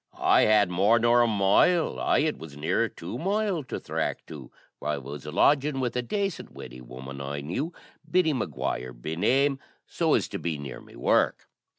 [0.17, 4.51] I had more nor a mile aye, it was nearer two mile to thrack to,
[4.79, 7.71] where I was lodgin' with a dacent widdy woman I knew,
[8.09, 11.47] Biddy Maguire be name, so as to be near me work.